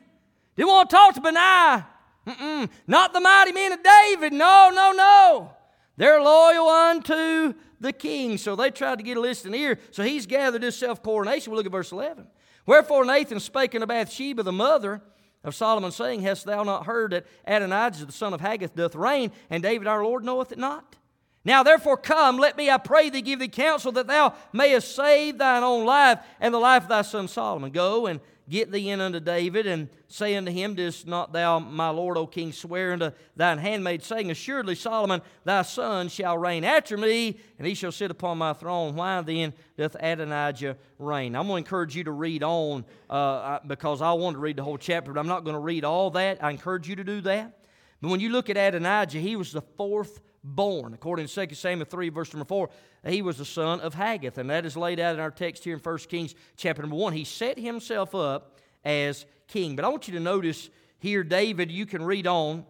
[0.57, 1.87] Didn't want to talk to Benaiah.
[2.27, 2.69] Mm-mm.
[2.87, 4.33] Not the mighty men of David.
[4.33, 5.53] No, no, no.
[5.97, 8.39] They're loyal unto the king.
[8.39, 9.79] So they tried to get a listening ear.
[9.91, 11.51] So he's gathered his self coronation.
[11.51, 12.27] We'll look at verse 11.
[12.67, 15.01] Wherefore Nathan spake unto Bathsheba, the mother
[15.45, 19.33] of Solomon, saying, Hast thou not heard that Adonijah the son of Haggith doth reign,
[19.49, 20.97] and David our Lord knoweth it not?
[21.45, 25.39] Now therefore come, let me, I pray thee, give thee counsel that thou mayest save
[25.39, 27.71] thine own life and the life of thy son Solomon.
[27.71, 31.91] Go and Get thee in unto David, and say unto him, Didst not thou, my
[31.91, 36.97] lord, O king, swear unto thine handmaid, saying, Assuredly Solomon thy son shall reign after
[36.97, 38.95] me, and he shall sit upon my throne.
[38.95, 41.37] Why then doth Adonijah reign?
[41.37, 44.65] I'm going to encourage you to read on uh, because I want to read the
[44.65, 46.43] whole chapter, but I'm not going to read all that.
[46.43, 47.59] I encourage you to do that.
[48.01, 50.95] But when you look at Adonijah, he was the fourth born.
[50.95, 52.71] According to 2 Samuel 3, verse number 4,
[53.07, 55.75] he was the son of Haggith, and that is laid out in our text here
[55.75, 57.13] in 1 Kings chapter number 1.
[57.13, 59.77] He set himself up as king.
[59.77, 62.65] But I want you to notice here, David, you can read on,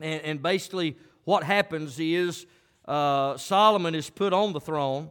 [0.00, 2.46] and, and basically what happens is
[2.86, 5.10] uh, Solomon is put on the throne,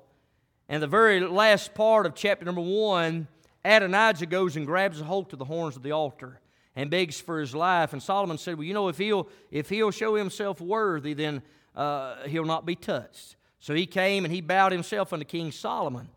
[0.69, 3.27] and the very last part of chapter number 1,
[3.63, 6.39] Adonijah goes and grabs a hold to the horns of the altar
[6.77, 7.91] and begs for his life.
[7.91, 11.41] And Solomon said, Well, you know, if he'll, if he'll show himself worthy, then
[11.75, 13.35] uh, he'll not be touched.
[13.59, 16.07] So he came and he bowed himself unto King Solomon.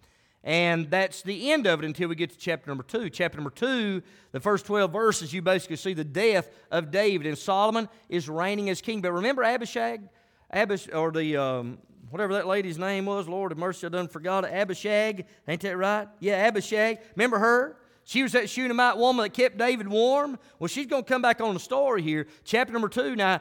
[0.44, 3.09] And that's the end of it until we get to chapter number two.
[3.09, 7.37] Chapter number two, the first 12 verses, you basically see the death of David, and
[7.37, 9.01] Solomon is reigning as king.
[9.01, 10.03] But remember Abishag?
[10.55, 11.79] Abish, or the, um,
[12.11, 14.53] whatever that lady's name was, Lord of mercy, I done forgot it.
[14.53, 16.09] Abishag, ain't that right?
[16.20, 16.99] Yeah, Abishag.
[17.16, 17.77] Remember her?
[18.11, 20.37] She was that Shunammite woman that kept David warm.
[20.59, 22.27] Well, she's going to come back on the story here.
[22.42, 23.14] Chapter number two.
[23.14, 23.40] Now,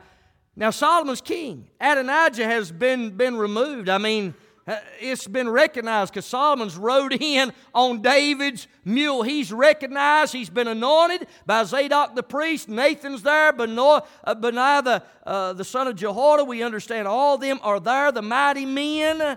[0.56, 1.68] now, Solomon's king.
[1.82, 3.90] Adonijah has been, been removed.
[3.90, 4.36] I mean,
[4.68, 9.24] uh, it's been recognized because Solomon's rode in on David's mule.
[9.24, 10.34] He's recognized.
[10.34, 12.70] He's been anointed by Zadok the priest.
[12.70, 13.52] Nathan's there.
[13.60, 16.44] Uh, the, uh, the son of Jehoiada.
[16.44, 18.12] We understand all of them are there.
[18.12, 19.36] The mighty men,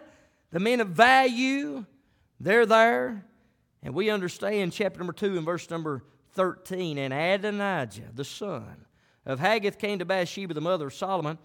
[0.50, 1.86] the men of value,
[2.38, 3.24] they're there.
[3.82, 6.98] And we understand chapter number 2 and verse number 13.
[6.98, 8.86] And Adonijah, the son
[9.26, 11.38] of Haggith came to Bathsheba, the mother of Solomon.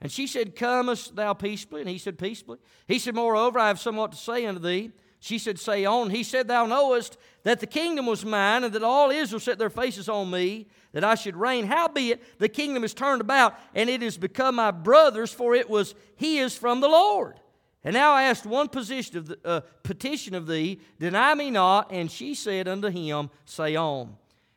[0.00, 1.80] And she said, Comest thou peaceably?
[1.80, 2.58] And he said, Peaceably.
[2.88, 4.90] He said, Moreover, I have somewhat to say unto thee.
[5.20, 6.10] She said, Say on.
[6.10, 9.70] He said, Thou knowest that the kingdom was mine, and that all Israel set their
[9.70, 11.66] faces on me, that I should reign.
[11.66, 15.94] Howbeit, the kingdom is turned about, and it is become my brother's, for it was
[16.16, 17.40] his from the Lord.
[17.84, 21.92] And now I asked one of the, uh, petition of thee, deny me not.
[21.92, 24.16] And she said unto him, Say on.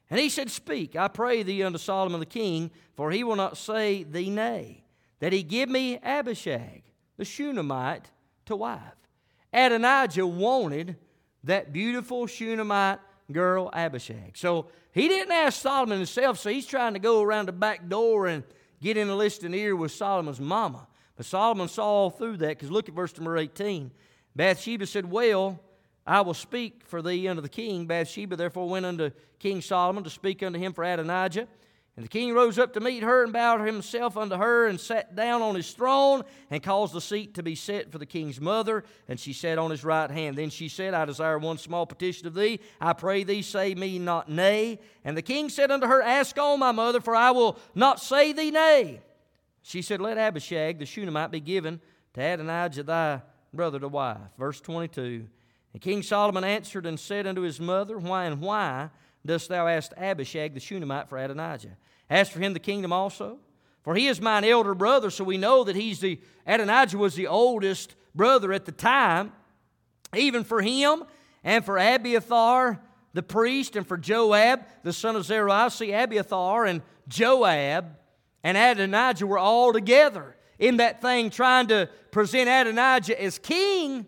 [0.09, 3.57] And he said, Speak, I pray thee unto Solomon the king, for he will not
[3.57, 4.85] say thee nay,
[5.19, 6.83] that he give me Abishag,
[7.17, 8.09] the Shunammite,
[8.45, 8.79] to wife.
[9.51, 10.95] Adonijah wanted
[11.43, 12.99] that beautiful Shunammite
[13.31, 14.37] girl, Abishag.
[14.37, 18.27] So he didn't ask Solomon himself, so he's trying to go around the back door
[18.27, 18.43] and
[18.81, 20.87] get in a listening ear with Solomon's mama.
[21.17, 23.91] But Solomon saw all through that, because look at verse number 18.
[24.35, 25.59] Bathsheba said, Well,
[26.05, 27.87] I will speak for thee unto the king.
[27.87, 31.47] Bathsheba therefore went unto King Solomon to speak unto him for Adonijah.
[31.97, 35.15] And the king rose up to meet her and bowed himself unto her and sat
[35.15, 38.83] down on his throne and caused the seat to be set for the king's mother.
[39.07, 40.37] And she sat on his right hand.
[40.37, 42.59] Then she said, I desire one small petition of thee.
[42.79, 44.79] I pray thee, say me not nay.
[45.03, 48.31] And the king said unto her, Ask on, my mother, for I will not say
[48.31, 49.01] thee nay.
[49.67, 51.81] She said, Let Abishag the Shunammite be given
[52.13, 53.21] to Adonijah thy
[53.53, 54.17] brother to wife.
[54.39, 55.27] Verse 22.
[55.73, 58.91] And King Solomon answered and said unto his mother, Why and why
[59.25, 61.75] dost thou ask Abishag the Shunammite for Adonijah?
[62.09, 63.39] Ask for him the kingdom also?
[63.83, 67.27] For he is mine elder brother, so we know that he's the Adonijah was the
[67.27, 69.33] oldest brother at the time.
[70.15, 71.03] Even for him
[71.43, 72.79] and for Abiathar
[73.13, 75.71] the priest and for Joab the son of Zeruiah.
[75.71, 77.96] See, Abiathar and Joab
[78.43, 84.05] and Adonijah were all together in that thing trying to present Adonijah as king.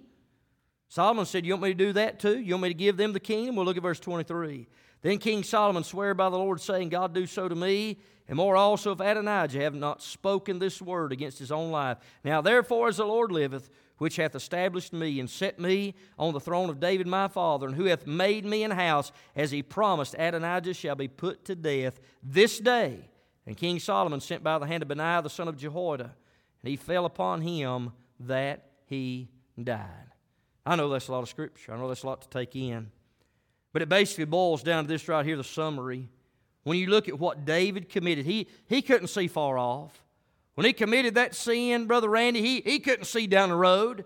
[0.89, 2.39] Solomon said, You want me to do that too?
[2.39, 3.56] You want me to give them the kingdom?
[3.56, 4.68] We'll look at verse 23.
[5.02, 8.58] Then King Solomon sware by the Lord, saying, God do so to me, and more
[8.58, 11.98] also if Adonijah have not spoken this word against his own life.
[12.24, 16.39] Now therefore, as the Lord liveth, which hath established me and set me on the
[16.39, 20.15] throne of David my father, and who hath made me an house, as he promised,
[20.18, 23.10] Adonijah shall be put to death this day.
[23.49, 26.75] And King Solomon sent by the hand of Benaiah the son of Jehoiada, and he
[26.75, 29.27] fell upon him that he
[29.62, 30.12] died.
[30.67, 31.73] I know that's a lot of scripture.
[31.73, 32.91] I know that's a lot to take in.
[33.73, 36.09] But it basically boils down to this right here the summary.
[36.62, 39.99] When you look at what David committed, he, he couldn't see far off.
[40.53, 44.05] When he committed that sin, Brother Randy, he, he couldn't see down the road.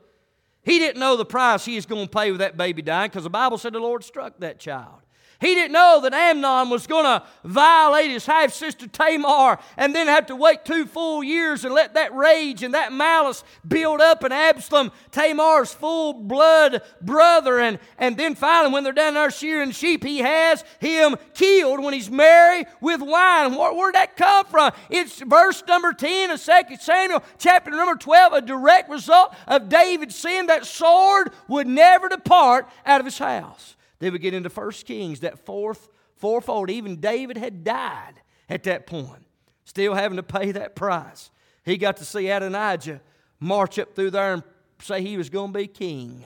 [0.64, 3.26] He didn't know the price he was going to pay with that baby dying because
[3.26, 5.02] the Bible said the Lord struck that child.
[5.44, 10.08] He didn't know that Amnon was going to violate his half sister Tamar and then
[10.08, 14.24] have to wait two full years and let that rage and that malice build up
[14.24, 17.60] in Absalom, Tamar's full blood brother.
[17.60, 21.94] And, and then finally, when they're down there shearing sheep, he has him killed when
[21.94, 23.54] he's married with wine.
[23.54, 24.72] Where, where'd that come from?
[24.90, 30.16] It's verse number 10 of 2 Samuel, chapter number 12, a direct result of David's
[30.16, 30.46] sin.
[30.46, 33.76] That sword would never depart out of his house.
[34.04, 35.88] Then we get into First Kings, that fourth,
[36.18, 36.70] fourfold.
[36.70, 38.16] Even David had died
[38.50, 39.26] at that point,
[39.64, 41.32] still having to pay that price.
[41.64, 43.00] He got to see Adonijah
[43.40, 44.44] march up through there and
[44.82, 46.26] say he was going to be king.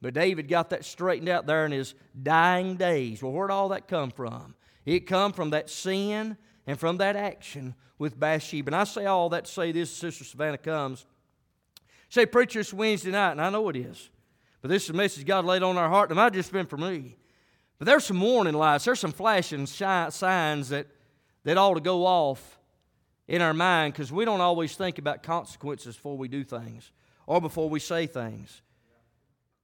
[0.00, 3.22] But David got that straightened out there in his dying days.
[3.22, 4.54] Well, where'd all that come from?
[4.86, 8.68] It come from that sin and from that action with Bathsheba.
[8.68, 11.04] And I say all that to say this, Sister Savannah comes.
[12.08, 14.08] Say, preacher, it's Wednesday night, and I know it is.
[14.60, 16.76] But this is a message God laid on our heart, it might just been for
[16.76, 17.16] me.
[17.78, 20.86] But there's some warning lights, there's some flashing signs that,
[21.44, 22.58] that ought to go off
[23.26, 26.92] in our mind because we don't always think about consequences before we do things
[27.26, 28.60] or before we say things.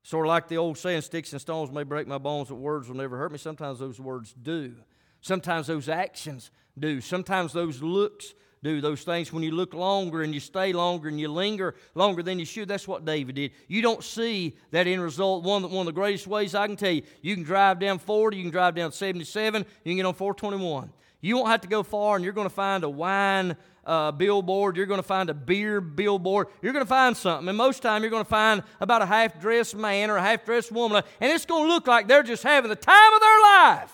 [0.03, 2.89] Sort of like the old saying, sticks and stones may break my bones, but words
[2.89, 3.39] will never hurt me.
[3.39, 4.77] Sometimes those words do.
[5.21, 7.01] Sometimes those actions do.
[7.01, 8.33] Sometimes those looks
[8.67, 12.21] do those things when you look longer and you stay longer and you linger longer
[12.21, 12.67] than you should.
[12.67, 13.53] That's what David did.
[13.69, 15.45] You don't see that end result.
[15.45, 18.37] One, one of the greatest ways I can tell you, you can drive down 40,
[18.37, 20.91] you can drive down 77, you can get on 421.
[21.21, 24.77] You won't have to go far and you're going to find a wine uh, billboard,
[24.77, 27.49] you're going to find a beer billboard, you're going to find something.
[27.49, 30.45] And most time you're going to find about a half dressed man or a half
[30.45, 33.41] dressed woman, and it's going to look like they're just having the time of their
[33.41, 33.93] life.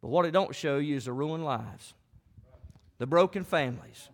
[0.00, 1.94] But what it don't show you is the ruined lives
[3.04, 4.08] the broken families,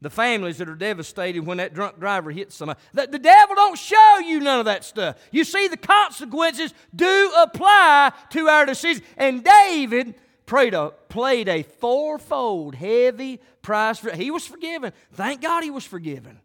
[0.00, 2.80] the families that are devastated when that drunk driver hits somebody.
[2.92, 5.14] The, the devil don't show you none of that stuff.
[5.30, 9.06] You see, the consequences do apply to our decisions.
[9.16, 14.00] And David prayed a, played a fourfold heavy price.
[14.00, 14.92] For, he was forgiven.
[15.12, 16.40] Thank God he was forgiven.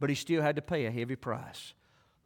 [0.00, 1.72] But he still had to pay a heavy price.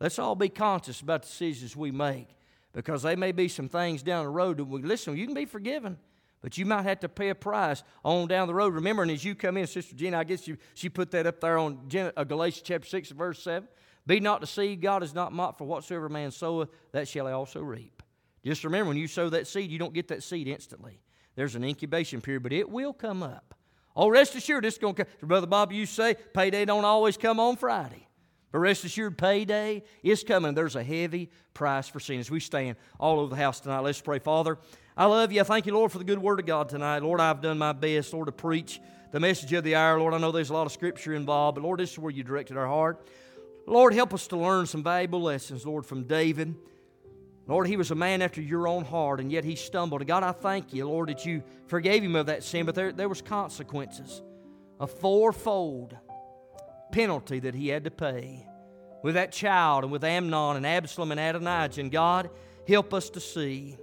[0.00, 2.28] Let's all be conscious about the decisions we make
[2.72, 5.44] because there may be some things down the road that we listen, you can be
[5.44, 5.98] forgiven.
[6.44, 8.74] But you might have to pay a price on down the road.
[8.74, 11.40] Remember, and as you come in, Sister Gina, I guess you, she put that up
[11.40, 13.66] there on uh, Galatians chapter 6, verse 7.
[14.06, 17.62] Be not deceived, God is not mocked, for whatsoever man soweth, that shall he also
[17.62, 18.02] reap.
[18.44, 21.00] Just remember, when you sow that seed, you don't get that seed instantly.
[21.34, 23.54] There's an incubation period, but it will come up.
[23.96, 25.26] Oh, rest assured, it's going to come.
[25.26, 28.06] Brother Bob, you say payday don't always come on Friday.
[28.52, 30.54] But rest assured, payday is coming.
[30.54, 32.20] There's a heavy price for sin.
[32.20, 34.18] As we stand all over the house tonight, let's pray.
[34.18, 34.58] Father,
[34.96, 35.40] I love you.
[35.40, 37.02] I thank you, Lord, for the good word of God tonight.
[37.02, 38.80] Lord, I've done my best, Lord, to preach
[39.10, 39.98] the message of the hour.
[39.98, 42.22] Lord, I know there's a lot of scripture involved, but Lord, this is where you
[42.22, 43.04] directed our heart.
[43.66, 46.54] Lord, help us to learn some valuable lessons, Lord, from David.
[47.48, 50.00] Lord, he was a man after your own heart, and yet he stumbled.
[50.00, 52.92] And God, I thank you, Lord, that you forgave him of that sin, but there,
[52.92, 54.22] there was consequences.
[54.78, 55.96] A fourfold
[56.92, 58.46] penalty that he had to pay
[59.02, 61.80] with that child and with Amnon and Absalom and Adonijah.
[61.80, 62.30] And God,
[62.68, 63.76] help us to see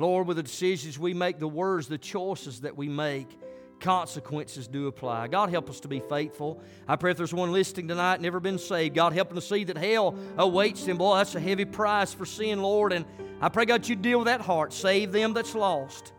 [0.00, 3.38] Lord, with the decisions we make, the words, the choices that we make,
[3.80, 5.28] consequences do apply.
[5.28, 6.58] God, help us to be faithful.
[6.88, 9.64] I pray if there's one listening tonight, never been saved, God, help them to see
[9.64, 10.96] that hell awaits them.
[10.96, 12.94] Boy, that's a heavy price for sin, Lord.
[12.94, 13.04] And
[13.42, 14.72] I pray, God, you deal with that heart.
[14.72, 16.14] Save them that's lost.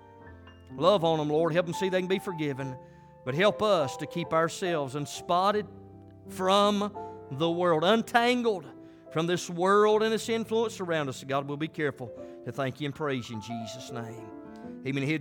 [0.78, 1.52] Love on them, Lord.
[1.52, 2.76] Help them see they can be forgiven.
[3.26, 5.66] But help us to keep ourselves unspotted
[6.30, 6.96] from
[7.32, 8.66] the world, untangled
[9.12, 11.24] from this world and its influence around us.
[11.28, 12.12] God, we'll be careful
[12.46, 14.28] to thank you and praise you in Jesus' name.
[14.86, 15.20] Amen.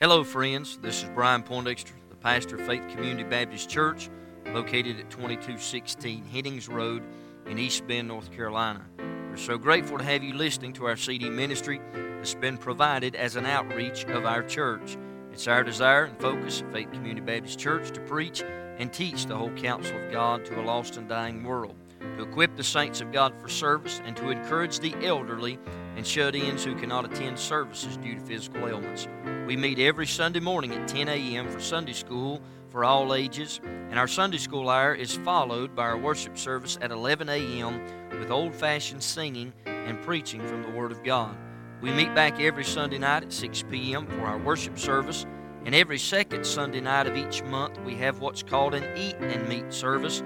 [0.00, 0.78] Hello, friends.
[0.78, 4.08] This is Brian Poindexter, the pastor of Faith Community Baptist Church,
[4.46, 7.02] located at 2216 Headings Road
[7.46, 8.84] in East Bend, North Carolina.
[8.98, 13.36] We're so grateful to have you listening to our CD ministry that's been provided as
[13.36, 14.96] an outreach of our church.
[15.32, 18.42] It's our desire and focus at Faith Community Baptist Church to preach
[18.78, 21.76] and teach the whole counsel of God to a lost and dying world,
[22.16, 25.58] to equip the saints of God for service, and to encourage the elderly
[25.96, 29.08] and shut ins who cannot attend services due to physical ailments.
[29.46, 31.48] We meet every Sunday morning at 10 a.m.
[31.48, 32.40] for Sunday school
[32.70, 36.92] for all ages, and our Sunday school hour is followed by our worship service at
[36.92, 37.80] 11 a.m.
[38.20, 41.36] with old fashioned singing and preaching from the Word of God.
[41.80, 44.06] We meet back every Sunday night at 6 p.m.
[44.06, 45.26] for our worship service,
[45.64, 49.48] and every second Sunday night of each month we have what's called an Eat and
[49.48, 50.22] Meet service.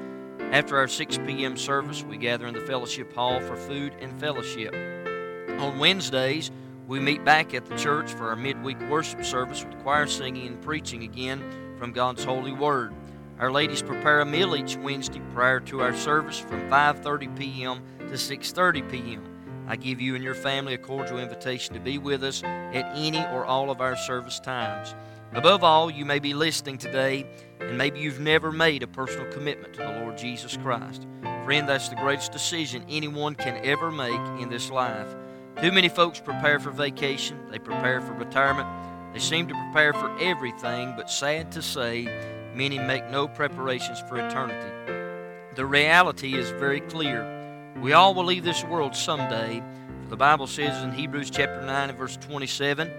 [0.54, 1.56] After our 6 p.m.
[1.56, 4.72] service, we gather in the fellowship hall for food and fellowship.
[5.58, 6.52] On Wednesdays,
[6.86, 10.62] we meet back at the church for our midweek worship service with choir singing and
[10.62, 11.42] preaching again
[11.76, 12.94] from God's holy word.
[13.40, 17.82] Our ladies prepare a meal each Wednesday prior to our service from 5:30 p.m.
[17.98, 19.24] to 6:30 p.m.
[19.66, 23.24] I give you and your family a cordial invitation to be with us at any
[23.26, 24.94] or all of our service times.
[25.32, 27.26] Above all, you may be listening today
[27.68, 31.06] and maybe you've never made a personal commitment to the Lord Jesus Christ.
[31.44, 35.14] Friend, that's the greatest decision anyone can ever make in this life.
[35.60, 38.68] Too many folks prepare for vacation, they prepare for retirement,
[39.12, 42.04] they seem to prepare for everything, but sad to say,
[42.54, 44.94] many make no preparations for eternity.
[45.54, 47.72] The reality is very clear.
[47.80, 49.62] We all will leave this world someday.
[50.04, 52.90] For the Bible says in Hebrews chapter 9 and verse 27,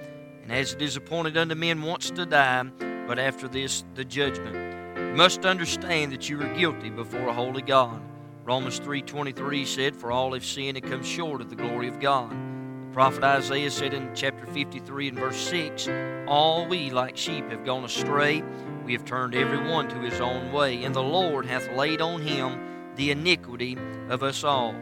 [0.43, 2.63] And as it is appointed unto men once to die,
[3.07, 4.55] but after this the judgment.
[4.97, 8.01] You must understand that you are guilty before a holy God.
[8.43, 12.31] Romans 3.23 said, For all have sinned and come short of the glory of God.
[12.31, 15.89] The prophet Isaiah said in chapter 53 and verse 6,
[16.27, 18.43] All we like sheep have gone astray.
[18.85, 22.21] We have turned every one to his own way, and the Lord hath laid on
[22.21, 23.77] him the iniquity
[24.09, 24.75] of us all.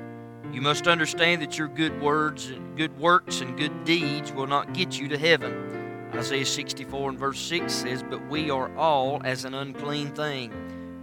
[0.52, 4.74] You must understand that your good words and good works and good deeds will not
[4.74, 5.73] get you to heaven.
[6.16, 10.54] Isaiah 64 and verse 6 says, But we are all as an unclean thing.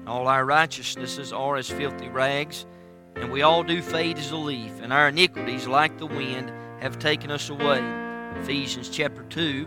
[0.06, 2.64] All our righteousnesses are as filthy rags,
[3.16, 6.98] and we all do fade as a leaf, and our iniquities, like the wind, have
[7.00, 7.82] taken us away.
[8.36, 9.66] Ephesians chapter 2,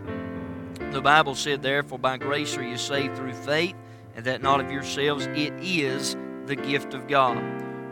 [0.92, 3.74] the Bible said, Therefore by grace are you saved through faith,
[4.16, 6.16] and that not of yourselves, it is
[6.46, 7.36] the gift of God.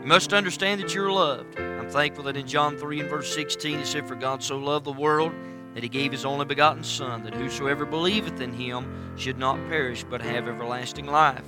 [0.01, 1.59] You must understand that you're loved.
[1.59, 4.85] I'm thankful that in John 3 and verse 16 it said, For God so loved
[4.85, 5.31] the world
[5.73, 10.03] that he gave his only begotten Son, that whosoever believeth in him should not perish,
[10.09, 11.43] but have everlasting life.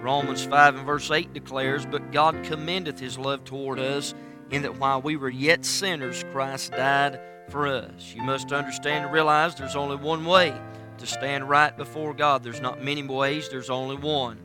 [0.00, 4.14] Romans 5 and verse 8 declares, But God commendeth his love toward us,
[4.50, 8.14] in that while we were yet sinners, Christ died for us.
[8.14, 10.54] You must understand and realize there's only one way
[10.98, 12.42] to stand right before God.
[12.42, 14.40] There's not many ways, there's only one.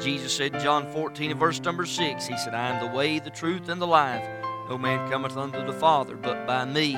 [0.00, 3.18] Jesus said in John 14 and verse number 6, He said, I am the way,
[3.18, 4.26] the truth, and the life.
[4.68, 6.96] No man cometh unto the Father but by me.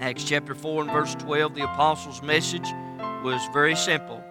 [0.00, 2.68] Acts chapter 4 and verse 12, the apostles' message
[3.24, 4.22] was very simple.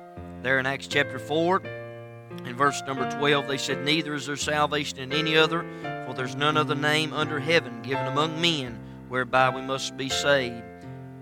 [0.43, 1.61] There in Acts chapter 4
[2.45, 5.66] in verse number 12, they said, Neither is there salvation in any other,
[6.05, 10.63] for there's none other name under heaven given among men whereby we must be saved.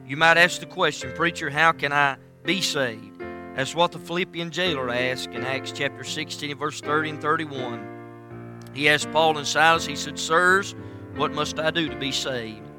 [0.06, 3.22] You might ask the question, Preacher, how can I be saved?
[3.56, 8.72] That's what the Philippian jailer asked in Acts chapter 16, verse 30 and 31.
[8.74, 10.76] He asked Paul and Silas, he said, Sirs,
[11.16, 12.73] what must I do to be saved?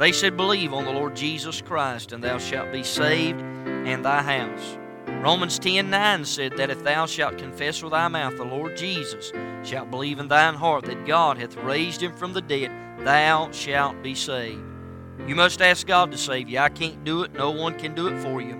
[0.00, 4.22] They said, Believe on the Lord Jesus Christ, and thou shalt be saved and thy
[4.22, 4.78] house.
[5.06, 9.30] Romans 10 9 said that if thou shalt confess with thy mouth the Lord Jesus,
[9.62, 12.70] shalt believe in thine heart that God hath raised him from the dead,
[13.00, 14.64] thou shalt be saved.
[15.26, 16.60] You must ask God to save you.
[16.60, 18.58] I can't do it, no one can do it for you.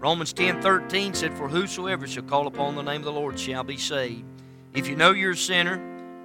[0.00, 3.62] Romans 10 13 said, For whosoever shall call upon the name of the Lord shall
[3.62, 4.24] be saved.
[4.74, 5.74] If you know you're a sinner,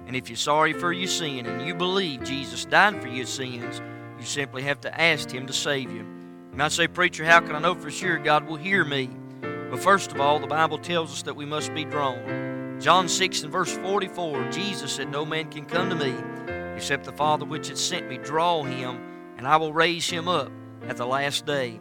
[0.08, 3.80] and if you're sorry for your sin, and you believe Jesus died for your sins,
[4.18, 5.98] you simply have to ask Him to save you.
[5.98, 9.10] You might say, Preacher, how can I know for sure God will hear me?
[9.40, 12.78] But first of all, the Bible tells us that we must be drawn.
[12.80, 16.14] John 6 and verse 44, Jesus said, No man can come to me
[16.76, 19.00] except the Father which hath sent me draw him,
[19.38, 20.52] and I will raise him up
[20.86, 21.80] at the last day.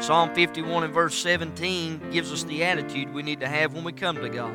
[0.00, 3.92] Psalm 51 and verse 17 gives us the attitude we need to have when we
[3.92, 4.54] come to God.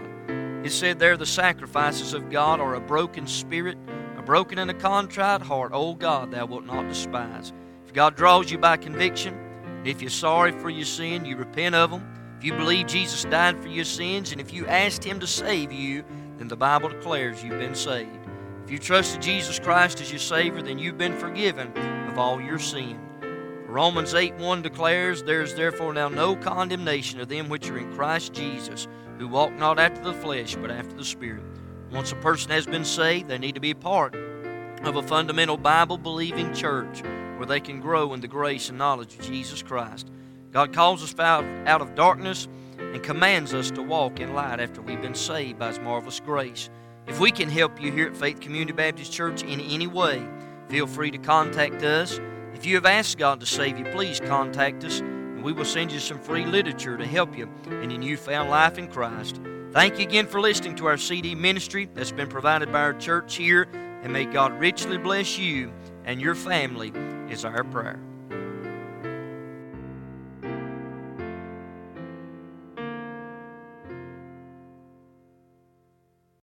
[0.66, 3.78] It said there, The sacrifices of God are a broken spirit,
[4.22, 5.72] a broken and a contrite heart.
[5.74, 7.52] O God, thou wilt not despise.
[7.88, 9.36] If God draws you by conviction,
[9.84, 12.08] if you're sorry for your sin, you repent of them.
[12.38, 15.72] If you believe Jesus died for your sins, and if you asked Him to save
[15.72, 16.04] you,
[16.38, 18.28] then the Bible declares you've been saved.
[18.64, 21.76] If you trusted Jesus Christ as your Savior, then you've been forgiven
[22.08, 23.00] of all your sin.
[23.66, 27.92] Romans 8 1 declares, There is therefore now no condemnation of them which are in
[27.94, 31.51] Christ Jesus, who walk not after the flesh, but after the Spirit.
[31.92, 34.16] Once a person has been saved, they need to be a part
[34.84, 37.02] of a fundamental Bible believing church
[37.36, 40.10] where they can grow in the grace and knowledge of Jesus Christ.
[40.52, 45.02] God calls us out, of darkness and commands us to walk in light after we've
[45.02, 46.70] been saved by His marvelous grace.
[47.08, 50.26] If we can help you here at Faith Community Baptist Church in any way,
[50.70, 52.20] feel free to contact us.
[52.54, 55.92] If you have asked God to save you, please contact us, and we will send
[55.92, 57.50] you some free literature to help you
[57.82, 59.42] in your newfound life in Christ.
[59.72, 63.38] Thank you again for listening to our CD ministry that's been provided by our church
[63.38, 63.70] here,
[64.04, 65.72] and may God richly bless you
[66.04, 66.92] and your family,
[67.30, 67.98] is our prayer.